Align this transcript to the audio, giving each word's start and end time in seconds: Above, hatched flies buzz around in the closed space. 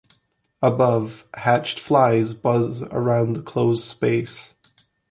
Above, 0.63 1.27
hatched 1.35 1.79
flies 1.79 2.33
buzz 2.33 2.81
around 2.81 3.27
in 3.27 3.33
the 3.33 3.41
closed 3.43 3.83
space. 3.83 4.55